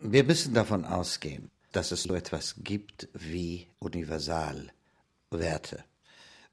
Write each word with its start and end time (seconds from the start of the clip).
Wir 0.00 0.22
müssen 0.22 0.54
davon 0.54 0.84
ausgehen, 0.84 1.50
dass 1.72 1.90
es 1.90 2.04
so 2.04 2.14
etwas 2.14 2.54
gibt 2.58 3.08
wie 3.14 3.66
Universalwerte. 3.80 4.72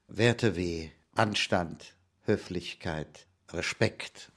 Werte 0.08 0.56
wie 0.56 0.90
Anstand, 1.14 1.94
Höflichkeit, 2.24 3.26
Respekt. 3.52 4.32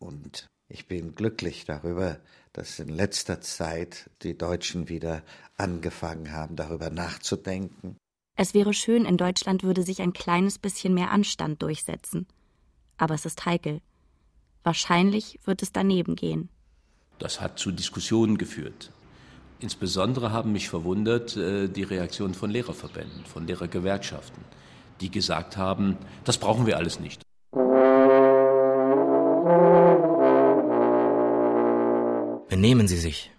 Und 0.00 0.48
ich 0.68 0.88
bin 0.88 1.14
glücklich 1.14 1.66
darüber, 1.66 2.18
dass 2.52 2.80
in 2.80 2.88
letzter 2.88 3.40
Zeit 3.40 4.10
die 4.22 4.36
Deutschen 4.36 4.88
wieder 4.88 5.22
angefangen 5.56 6.32
haben, 6.32 6.56
darüber 6.56 6.90
nachzudenken. 6.90 7.96
Es 8.36 8.54
wäre 8.54 8.74
schön, 8.74 9.04
in 9.04 9.16
Deutschland 9.16 9.62
würde 9.62 9.84
sich 9.84 10.02
ein 10.02 10.12
kleines 10.12 10.58
bisschen 10.58 10.94
mehr 10.94 11.12
Anstand 11.12 11.62
durchsetzen. 11.62 12.26
Aber 12.96 13.14
es 13.14 13.24
ist 13.24 13.46
heikel. 13.46 13.80
Wahrscheinlich 14.64 15.38
wird 15.44 15.62
es 15.62 15.70
daneben 15.70 16.16
gehen. 16.16 16.48
Das 17.18 17.40
hat 17.40 17.58
zu 17.58 17.72
Diskussionen 17.72 18.38
geführt. 18.38 18.90
Insbesondere 19.60 20.32
haben 20.32 20.52
mich 20.52 20.68
verwundert 20.68 21.36
äh, 21.36 21.68
die 21.68 21.82
Reaktion 21.82 22.32
von 22.32 22.50
Lehrerverbänden, 22.50 23.24
von 23.24 23.46
Lehrergewerkschaften, 23.46 24.44
die 25.00 25.10
gesagt 25.10 25.56
haben, 25.56 25.96
das 26.24 26.38
brauchen 26.38 26.66
wir 26.66 26.76
alles 26.76 27.00
nicht. 27.00 27.22
Benehmen 32.48 32.86
Sie 32.86 32.96
sich. 32.96 33.32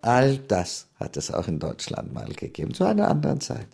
All 0.00 0.38
das 0.48 0.88
hat 0.96 1.16
es 1.16 1.30
auch 1.32 1.46
in 1.46 1.58
Deutschland 1.58 2.12
mal 2.12 2.28
gegeben, 2.32 2.74
zu 2.74 2.84
einer 2.84 3.08
anderen 3.08 3.40
Zeit. 3.40 3.68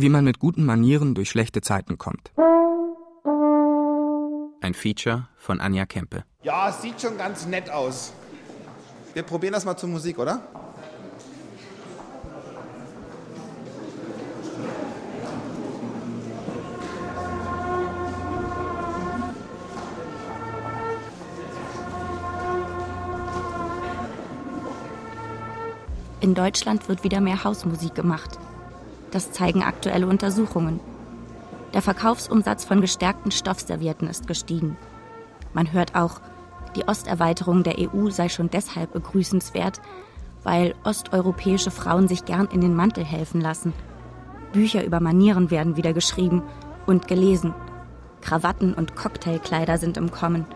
Wie 0.00 0.08
man 0.08 0.24
mit 0.24 0.38
guten 0.38 0.64
Manieren 0.64 1.14
durch 1.14 1.28
schlechte 1.28 1.60
Zeiten 1.60 1.98
kommt. 1.98 2.32
Ein 4.62 4.72
Feature 4.72 5.28
von 5.36 5.60
Anja 5.60 5.84
Kempe. 5.84 6.24
Ja, 6.42 6.70
es 6.70 6.80
sieht 6.80 7.02
schon 7.02 7.18
ganz 7.18 7.44
nett 7.44 7.68
aus. 7.68 8.14
Wir 9.12 9.22
probieren 9.22 9.52
das 9.52 9.66
mal 9.66 9.76
zur 9.76 9.90
Musik, 9.90 10.18
oder? 10.18 10.40
In 26.22 26.34
Deutschland 26.34 26.88
wird 26.88 27.04
wieder 27.04 27.20
mehr 27.20 27.44
Hausmusik 27.44 27.94
gemacht. 27.94 28.38
Das 29.10 29.32
zeigen 29.32 29.62
aktuelle 29.62 30.06
Untersuchungen. 30.06 30.80
Der 31.74 31.82
Verkaufsumsatz 31.82 32.64
von 32.64 32.80
gestärkten 32.80 33.30
Stoffservietten 33.30 34.08
ist 34.08 34.26
gestiegen. 34.26 34.76
Man 35.52 35.72
hört 35.72 35.94
auch, 35.94 36.20
die 36.76 36.84
Osterweiterung 36.84 37.62
der 37.62 37.76
EU 37.78 38.10
sei 38.10 38.28
schon 38.28 38.50
deshalb 38.50 38.92
begrüßenswert, 38.92 39.80
weil 40.42 40.74
osteuropäische 40.84 41.70
Frauen 41.70 42.08
sich 42.08 42.24
gern 42.24 42.48
in 42.52 42.60
den 42.60 42.74
Mantel 42.74 43.04
helfen 43.04 43.40
lassen. 43.40 43.72
Bücher 44.52 44.84
über 44.84 45.00
Manieren 45.00 45.50
werden 45.50 45.76
wieder 45.76 45.92
geschrieben 45.92 46.42
und 46.86 47.08
gelesen. 47.08 47.54
Krawatten 48.20 48.74
und 48.74 48.96
Cocktailkleider 48.96 49.78
sind 49.78 49.96
im 49.96 50.10
Kommen. 50.10 50.46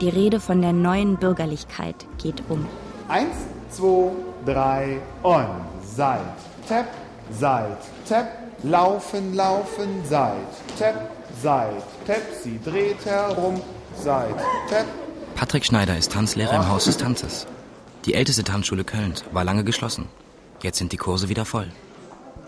Die 0.00 0.08
Rede 0.08 0.40
von 0.40 0.60
der 0.60 0.72
neuen 0.72 1.16
Bürgerlichkeit 1.16 2.06
geht 2.18 2.42
um. 2.48 2.66
Eins, 3.08 3.36
zwei, 3.70 4.10
drei 4.44 5.00
und 5.22 5.48
seit, 5.82 6.20
tap, 6.68 6.86
seit, 7.30 7.78
tap, 8.08 8.28
laufen, 8.62 9.34
laufen, 9.34 9.88
seit, 10.08 10.32
tap, 10.78 11.10
seit, 11.42 11.82
tap, 12.06 12.22
sie 12.42 12.58
dreht 12.64 13.04
herum, 13.04 13.60
seit, 13.96 14.36
tap. 14.68 14.86
Patrick 15.34 15.64
Schneider 15.64 15.96
ist 15.96 16.12
Tanzlehrer 16.12 16.56
im 16.56 16.68
Haus 16.68 16.84
des 16.84 16.96
Tanzes. 16.96 17.46
Die 18.04 18.14
älteste 18.14 18.44
Tanzschule 18.44 18.84
Kölns 18.84 19.24
war 19.32 19.44
lange 19.44 19.64
geschlossen. 19.64 20.06
Jetzt 20.62 20.78
sind 20.78 20.92
die 20.92 20.96
Kurse 20.96 21.28
wieder 21.28 21.44
voll. 21.44 21.68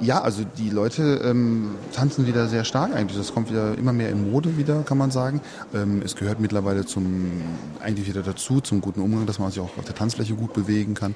Ja, 0.00 0.22
also 0.22 0.44
die 0.56 0.70
Leute 0.70 1.20
ähm, 1.22 1.72
tanzen 1.92 2.26
wieder 2.26 2.48
sehr 2.48 2.64
stark 2.64 2.94
eigentlich. 2.94 3.18
Das 3.18 3.34
kommt 3.34 3.50
wieder 3.50 3.76
immer 3.76 3.92
mehr 3.92 4.08
in 4.08 4.30
Mode 4.30 4.56
wieder, 4.56 4.82
kann 4.82 4.96
man 4.96 5.10
sagen. 5.10 5.42
Ähm, 5.74 6.00
es 6.02 6.16
gehört 6.16 6.40
mittlerweile 6.40 6.86
zum 6.86 7.42
eigentlich 7.80 8.08
wieder 8.08 8.22
dazu, 8.22 8.62
zum 8.62 8.80
guten 8.80 9.02
Umgang, 9.02 9.26
dass 9.26 9.38
man 9.38 9.50
sich 9.50 9.60
auch 9.60 9.76
auf 9.76 9.84
der 9.84 9.94
Tanzfläche 9.94 10.34
gut 10.34 10.54
bewegen 10.54 10.94
kann. 10.94 11.14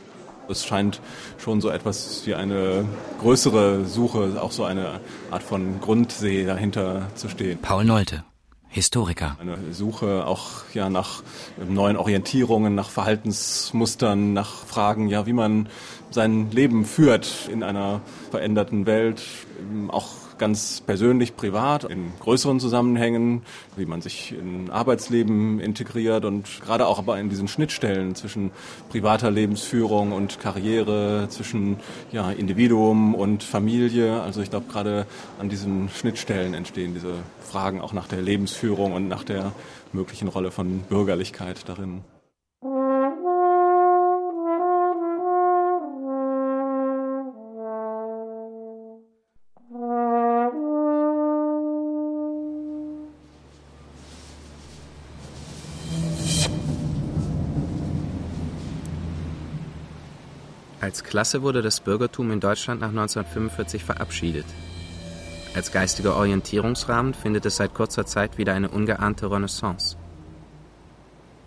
Es 0.49 0.65
scheint 0.65 1.01
schon 1.39 1.61
so 1.61 1.71
etwas 1.71 2.23
wie 2.27 2.35
eine 2.35 2.85
größere 3.21 3.85
Suche, 3.87 4.41
auch 4.41 4.53
so 4.53 4.65
eine 4.65 5.01
Art 5.31 5.43
von 5.43 5.81
Grundsee 5.81 6.45
dahinter 6.45 7.09
zu 7.15 7.29
stehen. 7.29 7.59
Paul 7.61 7.85
Nolte, 7.85 8.25
Historiker. 8.69 9.37
Eine 9.41 9.57
Suche 9.73 10.27
auch 10.27 10.65
ja 10.75 10.91
nach 10.91 11.23
neuen 11.69 11.97
Orientierungen, 11.97 12.75
nach 12.75 12.91
Verhaltensmustern, 12.91 14.33
nach 14.33 14.67
Fragen, 14.67 15.09
ja, 15.09 15.27
wie 15.27 15.33
man 15.33 15.69
sein 16.11 16.51
Leben 16.51 16.85
führt 16.85 17.49
in 17.51 17.63
einer 17.63 18.01
veränderten 18.31 18.87
Welt, 18.87 19.23
auch 19.89 20.24
ganz 20.39 20.83
persönlich, 20.85 21.37
privat, 21.37 21.85
in 21.85 22.13
größeren 22.21 22.61
Zusammenhängen, 22.61 23.43
wie 23.77 23.87
man 23.87 24.01
sich 24.01 24.33
in 24.33 24.71
Arbeitsleben 24.71 25.61
integriert 25.61 26.25
und 26.25 26.61
gerade 26.65 26.87
auch 26.87 26.99
aber 26.99 27.19
in 27.19 27.29
diesen 27.29 27.49
Schnittstellen 27.49 28.15
zwischen 28.15 28.51
privater 28.91 29.31
Lebensführung 29.31 30.13
und 30.13 30.41
Karriere, 30.41 31.29
zwischen 31.31 31.77
ja, 32.13 32.31
Individuum 32.31 33.15
und 33.15 33.43
Familie. 33.43 34.23
Also 34.23 34.41
ich 34.41 34.51
glaube, 34.51 34.67
gerade 34.71 35.07
an 35.39 35.49
diesen 35.49 35.89
Schnittstellen 35.91 36.55
entstehen 36.55 36.95
diese 36.95 37.15
Fragen 37.41 37.81
auch 37.81 37.93
nach 37.93 38.09
der 38.09 38.23
Lebensführung 38.23 38.93
und 38.93 39.09
nach 39.09 39.25
der 39.25 39.53
möglichen 39.93 40.29
Rolle 40.29 40.51
von 40.51 40.81
Bürgerlichkeit 40.89 41.69
darin. 41.69 42.03
Als 60.85 61.03
Klasse 61.03 61.41
wurde 61.41 61.63
das 61.63 61.81
Bürgertum 61.81 62.31
in 62.31 62.41
Deutschland 62.41 62.83
nach 62.83 62.91
1945 62.91 63.83
verabschiedet. 63.83 64.45
Als 65.55 65.73
geistiger 65.73 66.15
Orientierungsrahmen 66.15 67.15
findet 67.15 67.47
es 67.47 67.57
seit 67.57 67.73
kurzer 67.73 68.05
Zeit 68.05 68.37
wieder 68.37 68.53
eine 68.53 68.69
ungeahnte 68.69 69.31
Renaissance. 69.31 69.97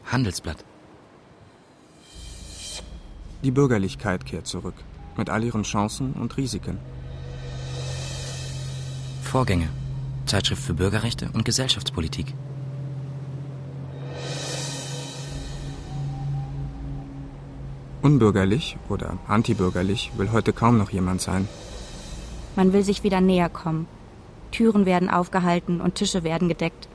Handelsblatt. 0.05 0.65
Die 3.43 3.51
Bürgerlichkeit 3.51 4.25
kehrt 4.25 4.47
zurück, 4.47 4.73
mit 5.17 5.29
all 5.29 5.43
ihren 5.43 5.61
Chancen 5.61 6.13
und 6.13 6.35
Risiken. 6.37 6.79
Vorgänge. 9.21 9.69
Zeitschrift 10.25 10.63
für 10.63 10.73
Bürgerrechte 10.73 11.29
und 11.31 11.45
Gesellschaftspolitik. 11.45 12.33
Unbürgerlich 18.07 18.77
oder 18.87 19.17
antibürgerlich 19.27 20.13
will 20.15 20.31
heute 20.31 20.53
kaum 20.53 20.77
noch 20.77 20.91
jemand 20.91 21.19
sein. 21.19 21.45
Man 22.55 22.71
will 22.71 22.81
sich 22.81 23.03
wieder 23.03 23.19
näher 23.19 23.49
kommen. 23.49 23.85
Türen 24.49 24.85
werden 24.85 25.09
aufgehalten 25.09 25.81
und 25.81 25.95
Tische 25.95 26.23
werden 26.23 26.47
gedeckt. 26.47 26.87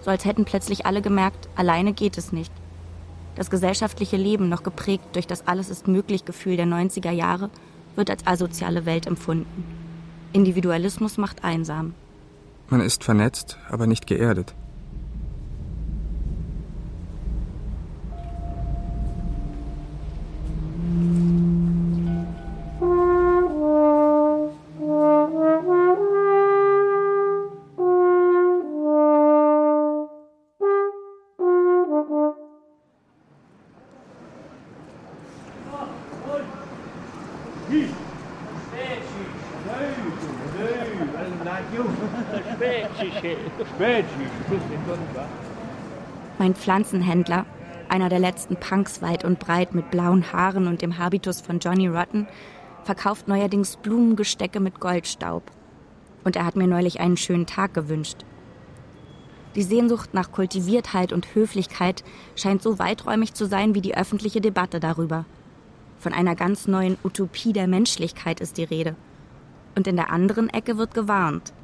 So 0.00 0.10
als 0.10 0.24
hätten 0.24 0.46
plötzlich 0.46 0.86
alle 0.86 1.02
gemerkt, 1.02 1.50
alleine 1.54 1.92
geht 1.92 2.16
es 2.16 2.32
nicht. 2.32 2.50
Das 3.34 3.50
gesellschaftliche 3.50 4.16
Leben, 4.16 4.48
noch 4.48 4.62
geprägt 4.62 5.04
durch 5.12 5.26
das 5.26 5.46
Alles 5.46 5.68
ist 5.68 5.86
möglich 5.86 6.24
Gefühl 6.24 6.56
der 6.56 6.66
90er 6.66 7.10
Jahre, 7.10 7.50
wird 7.94 8.08
als 8.08 8.26
asoziale 8.26 8.86
Welt 8.86 9.06
empfunden. 9.06 9.66
Individualismus 10.32 11.18
macht 11.18 11.44
einsam. 11.44 11.92
Man 12.70 12.80
ist 12.80 13.04
vernetzt, 13.04 13.58
aber 13.68 13.86
nicht 13.86 14.06
geerdet. 14.06 14.54
Mein 46.38 46.54
Pflanzenhändler, 46.54 47.46
einer 47.88 48.08
der 48.08 48.18
letzten 48.18 48.56
Punks 48.56 49.02
weit 49.02 49.24
und 49.24 49.38
breit 49.38 49.74
mit 49.74 49.90
blauen 49.90 50.32
Haaren 50.32 50.66
und 50.66 50.82
dem 50.82 50.98
Habitus 50.98 51.40
von 51.40 51.58
Johnny 51.58 51.88
Rotten, 51.88 52.26
verkauft 52.84 53.28
neuerdings 53.28 53.76
Blumengestecke 53.76 54.60
mit 54.60 54.80
Goldstaub. 54.80 55.42
Und 56.24 56.36
er 56.36 56.44
hat 56.44 56.56
mir 56.56 56.66
neulich 56.66 57.00
einen 57.00 57.16
schönen 57.16 57.46
Tag 57.46 57.74
gewünscht. 57.74 58.24
Die 59.54 59.62
Sehnsucht 59.62 60.14
nach 60.14 60.32
Kultiviertheit 60.32 61.12
und 61.12 61.34
Höflichkeit 61.34 62.02
scheint 62.34 62.62
so 62.62 62.78
weiträumig 62.78 63.34
zu 63.34 63.46
sein 63.46 63.74
wie 63.74 63.80
die 63.80 63.96
öffentliche 63.96 64.40
Debatte 64.40 64.80
darüber. 64.80 65.24
Von 66.04 66.12
einer 66.12 66.34
ganz 66.36 66.68
neuen 66.68 66.98
Utopie 67.02 67.54
der 67.54 67.66
Menschlichkeit 67.66 68.42
ist 68.42 68.58
die 68.58 68.64
Rede. 68.64 68.94
Und 69.74 69.86
in 69.86 69.96
der 69.96 70.10
anderen 70.10 70.50
Ecke 70.50 70.76
wird 70.76 70.92
gewarnt. 70.92 71.54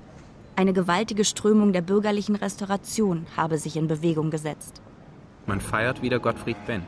Eine 0.57 0.73
gewaltige 0.73 1.27
Strömung 1.27 1.75
der 1.75 1.83
bürgerlichen 1.83 2.37
Restauration 2.37 3.27
habe 3.37 3.59
sich 3.59 3.77
in 3.77 3.87
Bewegung 3.87 4.31
gesetzt. 4.31 4.81
Man 5.45 5.61
feiert 5.61 6.01
wieder 6.01 6.21
Gottfried 6.21 6.57
Benn. 6.65 6.87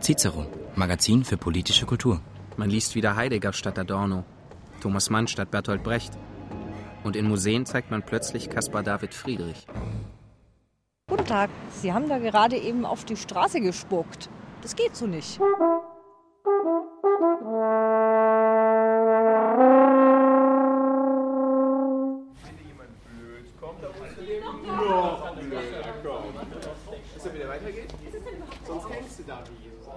Cicero, 0.00 0.46
Magazin 0.74 1.22
für 1.22 1.36
politische 1.36 1.84
Kultur. 1.84 2.22
Man 2.56 2.70
liest 2.70 2.94
wieder 2.94 3.14
Heidegger 3.14 3.52
statt 3.52 3.78
Adorno, 3.78 4.24
Thomas 4.80 5.10
Mann 5.10 5.28
statt 5.28 5.50
Bertolt 5.50 5.82
Brecht. 5.82 6.16
Und 7.02 7.14
in 7.14 7.28
Museen 7.28 7.66
zeigt 7.66 7.90
man 7.90 8.02
plötzlich 8.02 8.48
Caspar 8.48 8.82
David 8.82 9.12
Friedrich. 9.12 9.66
Guten 11.10 11.26
Tag, 11.26 11.50
Sie 11.82 11.92
haben 11.92 12.08
da 12.08 12.16
gerade 12.16 12.56
eben 12.56 12.86
auf 12.86 13.04
die 13.04 13.18
Straße 13.18 13.60
gespuckt. 13.60 14.30
Das 14.62 14.74
geht 14.74 14.96
so 14.96 15.06
nicht. 15.06 15.38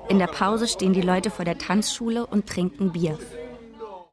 In 0.09 0.19
der 0.19 0.27
Pause 0.27 0.67
stehen 0.67 0.93
die 0.93 1.01
Leute 1.01 1.29
vor 1.29 1.45
der 1.45 1.57
Tanzschule 1.57 2.25
und 2.25 2.47
trinken 2.47 2.91
Bier. 2.91 3.17